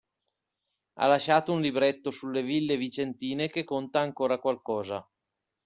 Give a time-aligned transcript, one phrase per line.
[0.95, 5.07] Ha lasciato un libretto sulle ville vicentine che conta ancora qualcosa".